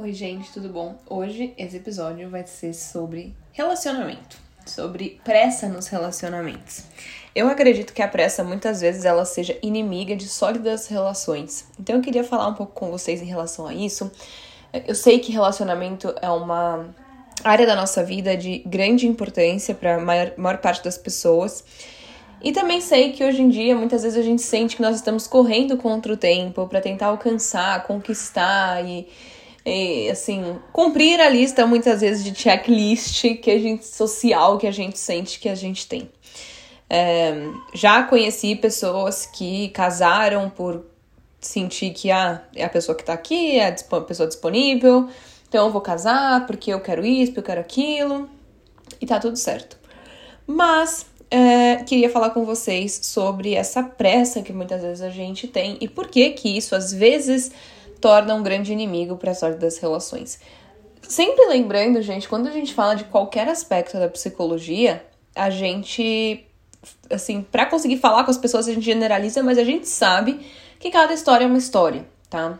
[0.00, 0.94] Oi, gente, tudo bom?
[1.10, 6.84] Hoje esse episódio vai ser sobre relacionamento, sobre pressa nos relacionamentos.
[7.34, 11.66] Eu acredito que a pressa muitas vezes ela seja inimiga de sólidas relações.
[11.80, 14.08] Então eu queria falar um pouco com vocês em relação a isso.
[14.86, 16.94] Eu sei que relacionamento é uma
[17.42, 21.64] área da nossa vida de grande importância para a maior, maior parte das pessoas.
[22.40, 25.26] E também sei que hoje em dia muitas vezes a gente sente que nós estamos
[25.26, 29.08] correndo contra o tempo para tentar alcançar, conquistar e
[29.68, 34.70] e, assim, cumprir a lista muitas vezes de checklist que a gente social que a
[34.70, 36.08] gente sente que a gente tem.
[36.90, 37.34] É,
[37.74, 40.86] já conheci pessoas que casaram por
[41.40, 45.08] sentir que ah, é a pessoa que tá aqui, é a pessoa disponível,
[45.48, 48.28] então eu vou casar porque eu quero isso, porque eu quero aquilo,
[49.00, 49.78] e tá tudo certo.
[50.46, 55.76] Mas é, queria falar com vocês sobre essa pressa que muitas vezes a gente tem
[55.80, 57.52] e por que que isso às vezes
[58.00, 60.38] torna um grande inimigo para a sorte das relações.
[61.02, 66.44] Sempre lembrando, gente, quando a gente fala de qualquer aspecto da psicologia, a gente,
[67.10, 70.46] assim, para conseguir falar com as pessoas, a gente generaliza, mas a gente sabe
[70.78, 72.58] que cada história é uma história, tá?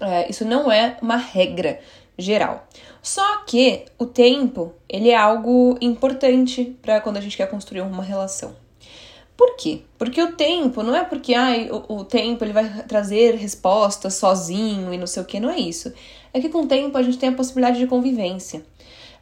[0.00, 1.80] É, isso não é uma regra
[2.16, 2.66] geral.
[3.02, 8.02] Só que o tempo, ele é algo importante para quando a gente quer construir uma
[8.02, 8.54] relação.
[9.42, 9.82] Por quê?
[9.98, 14.94] Porque o tempo, não é porque ai, o, o tempo ele vai trazer respostas sozinho
[14.94, 15.92] e não sei o que, não é isso.
[16.32, 18.64] É que com o tempo a gente tem a possibilidade de convivência.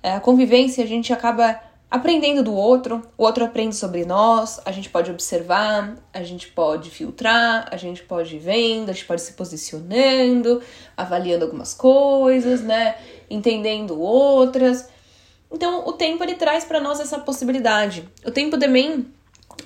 [0.02, 1.58] É, a convivência a gente acaba
[1.90, 6.90] aprendendo do outro, o outro aprende sobre nós, a gente pode observar, a gente pode
[6.90, 10.60] filtrar, a gente pode ir vendo, a gente pode se posicionando,
[10.94, 12.94] avaliando algumas coisas, né?
[13.30, 14.86] Entendendo outras.
[15.50, 18.06] Então, o tempo ele traz para nós essa possibilidade.
[18.22, 19.06] O tempo também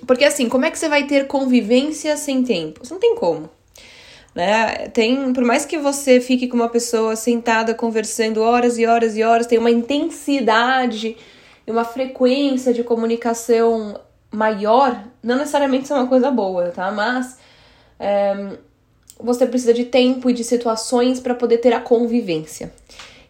[0.06, 2.84] porque assim, como é que você vai ter convivência sem tempo?
[2.84, 3.48] Você não tem como.
[4.34, 4.88] Né?
[4.88, 9.22] Tem, por mais que você fique com uma pessoa sentada conversando horas e horas e
[9.22, 11.16] horas, tem uma intensidade
[11.66, 16.90] e uma frequência de comunicação maior, não necessariamente isso é uma coisa boa, tá?
[16.90, 17.38] Mas
[18.00, 18.56] é,
[19.18, 22.72] você precisa de tempo e de situações para poder ter a convivência.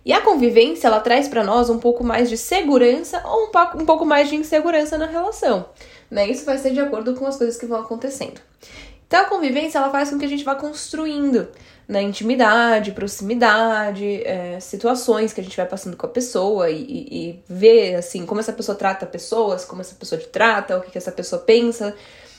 [0.04, 3.78] E a convivência, ela traz para nós um pouco mais de segurança ou um pouco,
[3.82, 5.66] um pouco mais de insegurança na relação
[6.14, 6.28] né?
[6.28, 8.40] Isso vai ser de acordo com as coisas que vão acontecendo.
[9.06, 11.48] Então a convivência ela faz com que a gente vá construindo
[11.86, 16.82] na né, intimidade, proximidade, é, situações que a gente vai passando com a pessoa e,
[16.82, 20.80] e, e, ver assim como essa pessoa trata pessoas, como essa pessoa te trata, o
[20.80, 21.94] que, que essa pessoa pensa,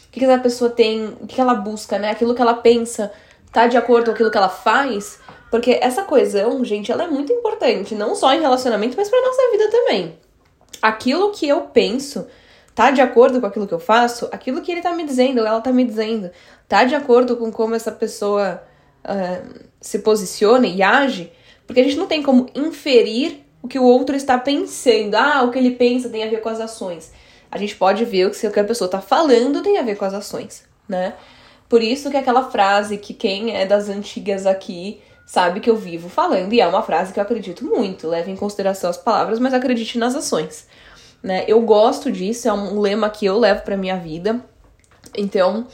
[0.07, 2.09] o que, que essa pessoa tem, o que, que ela busca, né?
[2.09, 3.11] Aquilo que ela pensa
[3.51, 5.19] tá de acordo com aquilo que ela faz,
[5.49, 9.51] porque essa coesão, gente, ela é muito importante, não só em relacionamento, mas para nossa
[9.51, 10.17] vida também.
[10.81, 12.27] Aquilo que eu penso
[12.73, 15.47] tá de acordo com aquilo que eu faço, aquilo que ele tá me dizendo, ou
[15.47, 16.29] ela tá me dizendo,
[16.67, 18.61] tá de acordo com como essa pessoa
[19.05, 21.31] uh, se posiciona e age,
[21.65, 25.15] porque a gente não tem como inferir o que o outro está pensando.
[25.15, 27.11] Ah, o que ele pensa tem a ver com as ações.
[27.49, 30.13] A gente pode ver o que a pessoa tá falando tem a ver com as
[30.13, 31.13] ações, né?
[31.67, 36.09] Por isso que aquela frase que quem é das antigas aqui sabe que eu vivo
[36.09, 38.07] falando, e é uma frase que eu acredito muito.
[38.07, 40.67] Leve em consideração as palavras, mas acredite nas ações
[41.25, 41.43] né?
[41.47, 44.39] Eu gosto disso, é um lema que eu levo para minha vida.
[45.17, 45.67] Então,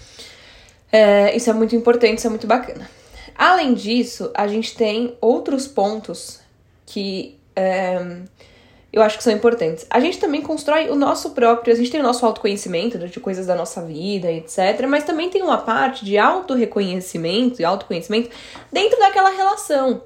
[0.89, 2.89] é, isso é muito importante, isso é muito bacana.
[3.35, 6.39] Além disso, a gente tem outros pontos
[6.85, 8.21] que é,
[8.93, 9.85] eu acho que são importantes.
[9.89, 13.47] A gente também constrói o nosso próprio, a gente tem o nosso autoconhecimento de coisas
[13.47, 14.85] da nossa vida, etc.
[14.87, 18.29] Mas também tem uma parte de autorreconhecimento e autoconhecimento
[18.71, 20.03] dentro daquela relação.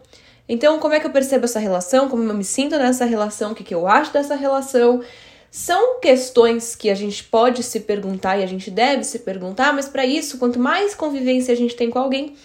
[0.47, 2.07] Então, como é que eu percebo essa relação?
[2.07, 3.51] Como eu me sinto nessa relação?
[3.51, 5.01] O que, que eu acho dessa relação?
[5.49, 9.87] São questões que a gente pode se perguntar e a gente deve se perguntar, mas
[9.87, 12.35] para isso, quanto mais convivência a gente tem com alguém,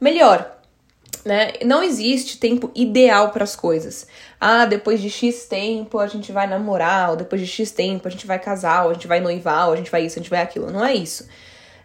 [0.00, 0.50] melhor.
[1.24, 1.54] Né?
[1.64, 4.06] Não existe tempo ideal para as coisas.
[4.38, 8.10] Ah, depois de X tempo a gente vai namorar, ou depois de X tempo a
[8.10, 10.30] gente vai casar, ou a gente vai noivar, ou a gente vai isso, a gente
[10.30, 10.70] vai aquilo.
[10.70, 11.26] Não é isso.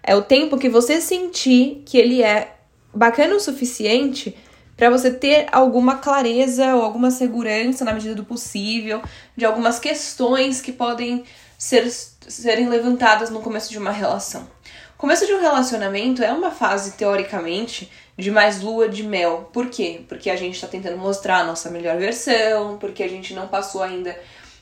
[0.03, 2.55] É o tempo que você sentir que ele é
[2.93, 4.35] bacana o suficiente
[4.75, 9.01] para você ter alguma clareza ou alguma segurança na medida do possível
[9.35, 11.25] de algumas questões que podem
[11.57, 14.47] ser, serem levantadas no começo de uma relação.
[14.95, 19.49] O começo de um relacionamento é uma fase, teoricamente, de mais lua de mel.
[19.53, 20.01] Por quê?
[20.07, 23.81] Porque a gente está tentando mostrar a nossa melhor versão, porque a gente não passou
[23.81, 24.17] ainda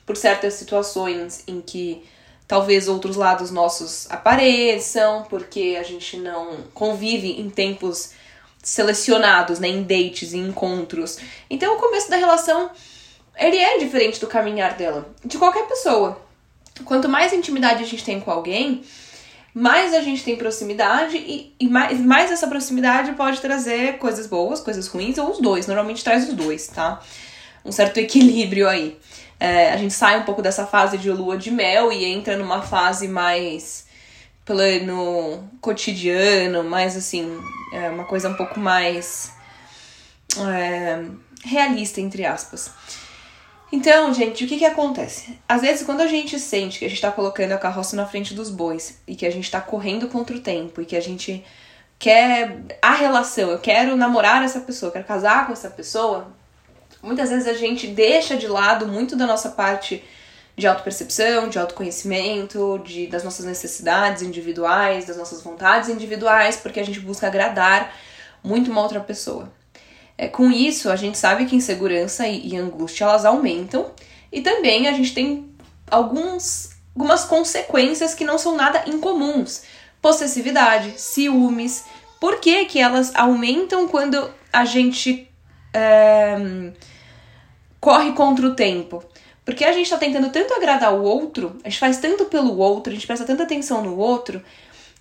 [0.06, 2.04] por certas situações em que
[2.48, 8.12] talvez outros lados nossos apareçam, porque a gente não convive em tempos
[8.64, 11.18] selecionados, né, em dates, em encontros.
[11.50, 12.70] Então o começo da relação
[13.38, 16.22] ele é diferente do caminhar dela, de qualquer pessoa.
[16.86, 18.84] Quanto mais intimidade a gente tem com alguém,
[19.60, 24.62] mais a gente tem proximidade e, e mais, mais essa proximidade pode trazer coisas boas,
[24.62, 25.66] coisas ruins, ou os dois.
[25.66, 27.02] Normalmente traz os dois, tá?
[27.66, 29.00] Um certo equilíbrio aí.
[29.40, 32.62] É, a gente sai um pouco dessa fase de lua de mel e entra numa
[32.62, 33.88] fase mais
[34.46, 37.36] plano cotidiano, mais assim,
[37.74, 39.32] é uma coisa um pouco mais
[40.38, 41.04] é,
[41.44, 42.70] realista, entre aspas.
[43.72, 45.38] Então, gente, o que que acontece?
[45.48, 48.34] Às vezes, quando a gente sente que a gente tá colocando a carroça na frente
[48.34, 51.44] dos bois e que a gente tá correndo contra o tempo e que a gente
[52.00, 56.32] quer a relação, eu quero namorar essa pessoa, quero casar com essa pessoa,
[57.02, 60.04] muitas vezes a gente deixa de lado muito da nossa parte
[60.56, 66.86] de autopercepção, de autoconhecimento, de, das nossas necessidades individuais, das nossas vontades individuais, porque a
[66.86, 67.94] gente busca agradar
[68.44, 69.52] muito uma outra pessoa.
[70.18, 73.92] É, com isso, a gente sabe que insegurança e, e angústia elas aumentam
[74.32, 75.50] e também a gente tem
[75.90, 79.64] alguns, algumas consequências que não são nada incomuns.
[80.02, 81.86] Possessividade, ciúmes.
[82.20, 85.30] Por que, que elas aumentam quando a gente
[85.74, 86.72] é,
[87.80, 89.04] corre contra o tempo?
[89.46, 92.92] Porque a gente está tentando tanto agradar o outro, a gente faz tanto pelo outro,
[92.92, 94.44] a gente presta tanta atenção no outro,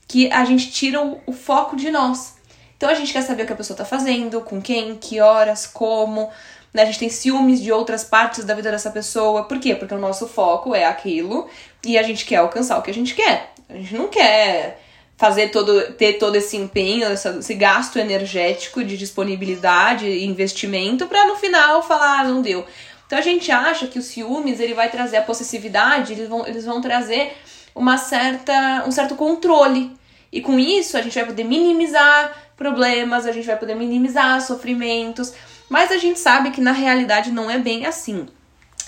[0.07, 2.36] que a gente tira o, o foco de nós.
[2.76, 5.67] Então a gente quer saber o que a pessoa está fazendo, com quem, que horas,
[5.67, 6.31] como.
[6.73, 6.82] Né?
[6.82, 9.44] A gente tem ciúmes de outras partes da vida dessa pessoa.
[9.44, 9.75] Por quê?
[9.75, 11.49] Porque o nosso foco é aquilo
[11.84, 13.52] e a gente quer alcançar o que a gente quer.
[13.69, 14.81] A gente não quer
[15.17, 21.37] fazer todo, ter todo esse empenho, esse gasto energético de disponibilidade e investimento para no
[21.37, 22.67] final falar, ah, não deu.
[23.06, 26.64] Então a gente acha que os ciúmes ele vai trazer a possessividade, eles vão, eles
[26.64, 27.32] vão trazer
[27.75, 29.96] uma certa, um certo controle.
[30.31, 35.32] E com isso a gente vai poder minimizar problemas, a gente vai poder minimizar sofrimentos,
[35.69, 38.26] mas a gente sabe que na realidade não é bem assim.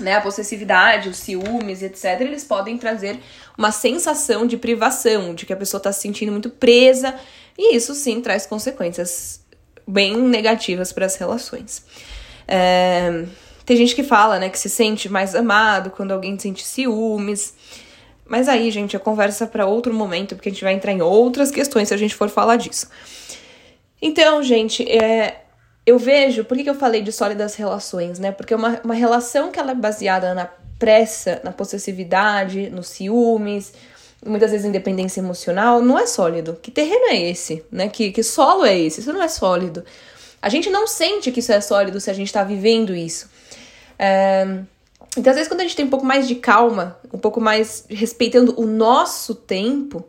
[0.01, 3.19] Né, a possessividade, os ciúmes, etc., eles podem trazer
[3.57, 7.17] uma sensação de privação, de que a pessoa está se sentindo muito presa,
[7.59, 9.41] e isso sim traz consequências
[9.85, 11.85] bem negativas para as relações.
[12.47, 13.25] É,
[13.69, 17.53] tem gente que fala né, que se sente mais amado quando alguém sente ciúmes.
[18.27, 21.51] Mas aí, gente, a conversa para outro momento, porque a gente vai entrar em outras
[21.51, 22.89] questões se a gente for falar disso.
[24.01, 25.43] Então, gente, é,
[25.85, 28.31] eu vejo, por que, que eu falei de sólidas relações, né?
[28.31, 30.49] Porque uma, uma relação que ela é baseada na
[30.79, 33.73] pressa, na possessividade, nos ciúmes,
[34.25, 36.59] muitas vezes independência emocional, não é sólido.
[36.61, 37.89] Que terreno é esse, né?
[37.89, 39.01] Que, que solo é esse?
[39.01, 39.85] Isso não é sólido.
[40.41, 43.29] A gente não sente que isso é sólido se a gente tá vivendo isso.
[43.99, 44.47] É...
[45.17, 47.85] Então, às vezes, quando a gente tem um pouco mais de calma, um pouco mais
[47.89, 50.05] respeitando o nosso tempo,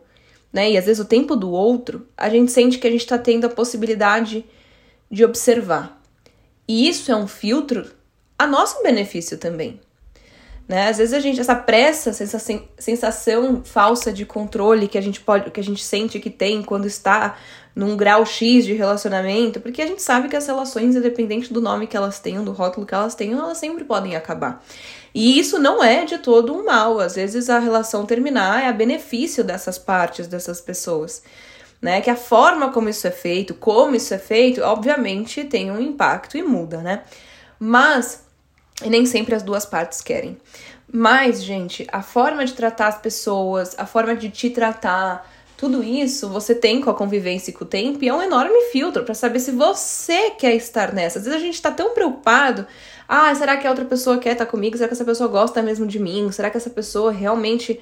[0.52, 0.70] né?
[0.70, 3.46] E às vezes o tempo do outro, a gente sente que a gente está tendo
[3.46, 4.44] a possibilidade
[5.10, 6.00] de observar.
[6.66, 7.90] E isso é um filtro
[8.38, 9.80] a nosso benefício também.
[10.68, 10.88] Né?
[10.88, 12.38] Às vezes a gente, essa pressa, essa
[12.78, 16.86] sensação falsa de controle que a gente pode, que a gente sente que tem quando
[16.86, 17.36] está
[17.74, 21.88] num grau X de relacionamento, porque a gente sabe que as relações, independente do nome
[21.88, 24.64] que elas tenham, do rótulo que elas tenham, elas sempre podem acabar.
[25.14, 27.00] E isso não é de todo um mal.
[27.00, 31.22] Às vezes a relação terminar é a benefício dessas partes, dessas pessoas.
[31.80, 32.00] Né?
[32.00, 36.36] Que a forma como isso é feito, como isso é feito, obviamente tem um impacto
[36.36, 37.02] e muda, né?
[37.58, 38.24] Mas
[38.86, 40.38] nem sempre as duas partes querem.
[40.92, 45.29] Mas, gente, a forma de tratar as pessoas, a forma de te tratar,
[45.60, 48.58] tudo isso você tem com a convivência e com o tempo e é um enorme
[48.72, 51.18] filtro para saber se você quer estar nessa.
[51.18, 52.66] Às vezes a gente tá tão preocupado
[53.06, 54.76] ah, será que a outra pessoa quer estar comigo?
[54.76, 56.30] Será que essa pessoa gosta mesmo de mim?
[56.30, 57.78] Será que essa pessoa realmente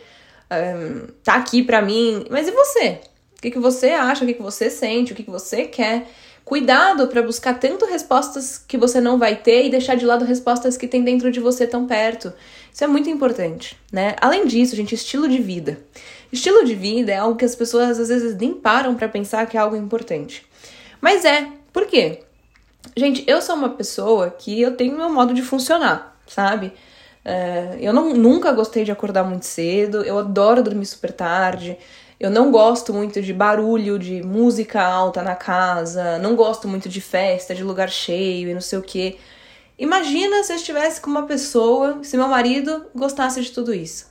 [0.51, 2.25] um, tá aqui pra mim?
[2.31, 3.01] Mas e você?
[3.37, 4.25] O que, que você acha?
[4.25, 5.13] O que, que você sente?
[5.13, 6.11] O que, que você quer?
[6.49, 10.79] Cuidado para buscar tanto respostas que você não vai ter e deixar de lado respostas
[10.79, 12.33] que tem dentro de você tão perto.
[12.73, 14.17] Isso é muito importante, né?
[14.19, 15.79] Além disso, gente, estilo de vida.
[16.33, 19.59] Estilo de vida é algo que as pessoas às vezes nem param para pensar que
[19.59, 20.43] é algo importante.
[21.03, 21.49] Mas é.
[21.71, 22.21] Por quê?
[22.97, 26.73] Gente, eu sou uma pessoa que eu tenho meu modo de funcionar, sabe?
[27.23, 31.77] É, eu não, nunca gostei de acordar muito cedo, eu adoro dormir super tarde,
[32.21, 37.01] eu não gosto muito de barulho, de música alta na casa, não gosto muito de
[37.01, 39.19] festa, de lugar cheio e não sei o que.
[39.79, 44.11] Imagina se eu estivesse com uma pessoa, se meu marido gostasse de tudo isso.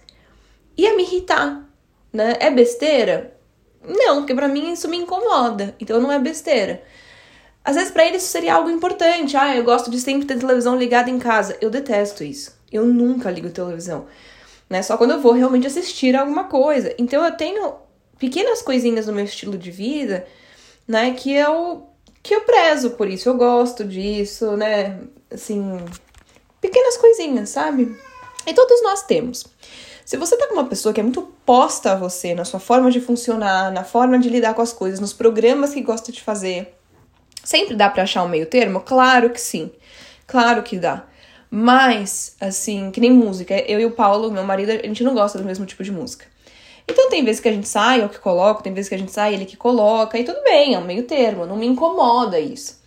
[0.78, 1.68] Ia me irritar,
[2.14, 2.38] né?
[2.40, 3.36] É besteira?
[3.84, 6.84] Não, porque para mim isso me incomoda, então não é besteira.
[7.66, 9.36] Às vezes para eles isso seria algo importante.
[9.36, 11.58] Ah, eu gosto de sempre ter televisão ligada em casa.
[11.60, 12.58] Eu detesto isso.
[12.72, 14.06] Eu nunca ligo televisão.
[14.70, 14.82] Né?
[14.82, 16.96] Só quando eu vou realmente assistir alguma coisa.
[16.98, 17.87] Então eu tenho
[18.18, 20.28] pequenas coisinhas no meu estilo de vida,
[20.88, 21.88] né, que eu
[22.28, 23.30] que eu prezo por isso.
[23.30, 25.00] Eu gosto disso, né?
[25.32, 25.80] Assim,
[26.60, 27.98] pequenas coisinhas, sabe?
[28.46, 29.46] E todos nós temos.
[30.04, 32.92] Se você tá com uma pessoa que é muito posta a você, na sua forma
[32.92, 36.76] de funcionar, na forma de lidar com as coisas, nos programas que gosta de fazer,
[37.44, 38.82] sempre dá para achar um meio termo?
[38.82, 39.72] Claro que sim.
[40.26, 41.06] Claro que dá.
[41.50, 43.58] Mas, assim, que nem música.
[43.70, 46.26] Eu e o Paulo, meu marido, a gente não gosta do mesmo tipo de música.
[46.88, 49.12] Então tem vezes que a gente sai, eu que coloco, tem vezes que a gente
[49.12, 52.82] sai, ele que coloca, e tudo bem, é um meio termo, não me incomoda isso.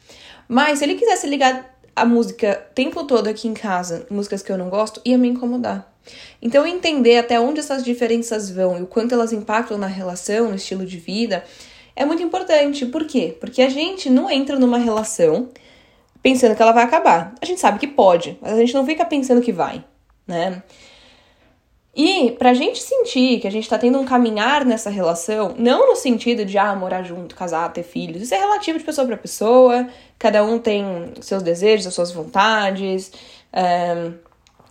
[0.48, 4.50] Mas se ele quisesse ligar a música o tempo todo aqui em casa, músicas que
[4.50, 5.92] eu não gosto, ia me incomodar.
[6.40, 10.54] Então entender até onde essas diferenças vão e o quanto elas impactam na relação, no
[10.54, 11.44] estilo de vida,
[11.94, 12.86] é muito importante.
[12.86, 13.36] Por quê?
[13.38, 15.50] Porque a gente não entra numa relação
[16.22, 17.34] pensando que ela vai acabar.
[17.40, 19.84] A gente sabe que pode, mas a gente não fica pensando que vai,
[20.26, 20.62] né?
[21.94, 25.96] E pra gente sentir que a gente tá tendo um caminhar nessa relação, não no
[25.96, 29.88] sentido de ah, morar junto, casar, ter filhos, isso é relativo de pessoa para pessoa,
[30.18, 33.10] cada um tem seus desejos, as suas vontades,
[33.52, 34.12] é,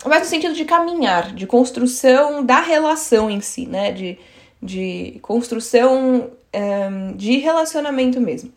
[0.04, 3.92] mas no sentido de caminhar, de construção da relação em si, né?
[3.92, 4.18] De,
[4.62, 8.52] de construção é, de relacionamento mesmo.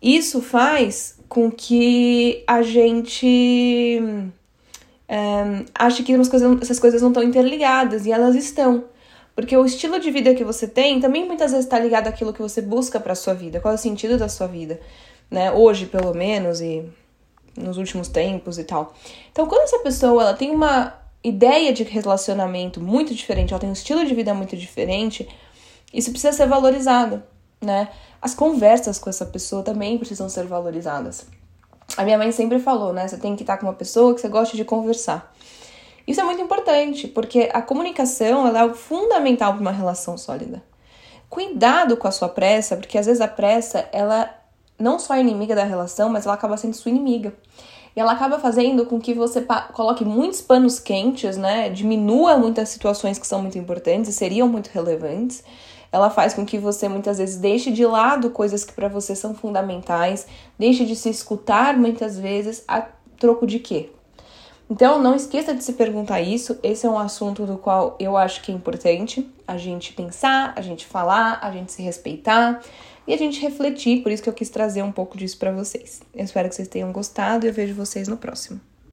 [0.00, 4.30] Isso faz com que a gente
[5.08, 8.84] um, acha que coisas, essas coisas não estão interligadas e elas estão.
[9.34, 12.42] Porque o estilo de vida que você tem também muitas vezes está ligado àquilo que
[12.42, 14.80] você busca para sua vida, qual é o sentido da sua vida,
[15.30, 15.52] né?
[15.52, 16.84] Hoje, pelo menos, e
[17.56, 18.94] nos últimos tempos e tal.
[19.30, 23.74] Então, quando essa pessoa ela tem uma ideia de relacionamento muito diferente, ela tem um
[23.74, 25.28] estilo de vida muito diferente,
[25.92, 27.22] isso precisa ser valorizado,
[27.60, 27.88] né?
[28.20, 31.26] As conversas com essa pessoa também precisam ser valorizadas.
[31.96, 33.08] A minha mãe sempre falou, né?
[33.08, 35.34] Você tem que estar com uma pessoa que você gosta de conversar.
[36.06, 40.62] Isso é muito importante, porque a comunicação ela é fundamental para uma relação sólida.
[41.28, 44.32] Cuidado com a sua pressa, porque às vezes a pressa, ela
[44.78, 47.34] não só é inimiga da relação, mas ela acaba sendo sua inimiga.
[47.94, 51.68] E ela acaba fazendo com que você coloque muitos panos quentes, né?
[51.68, 55.42] Diminua muitas situações que são muito importantes e seriam muito relevantes
[55.90, 59.34] ela faz com que você muitas vezes deixe de lado coisas que para você são
[59.34, 60.26] fundamentais,
[60.58, 62.86] deixe de se escutar muitas vezes a
[63.18, 63.90] troco de quê?
[64.70, 66.58] Então, não esqueça de se perguntar isso.
[66.62, 70.60] Esse é um assunto do qual eu acho que é importante a gente pensar, a
[70.60, 72.60] gente falar, a gente se respeitar
[73.06, 74.02] e a gente refletir.
[74.02, 76.02] Por isso que eu quis trazer um pouco disso para vocês.
[76.14, 78.60] Eu espero que vocês tenham gostado e eu vejo vocês no próximo.